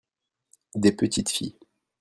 [0.73, 1.59] des petites filles.